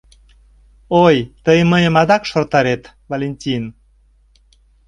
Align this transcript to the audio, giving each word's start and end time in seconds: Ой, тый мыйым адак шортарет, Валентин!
Ой, 1.05 1.15
тый 1.43 1.59
мыйым 1.71 1.93
адак 2.01 2.23
шортарет, 2.31 2.83
Валентин! 3.11 3.63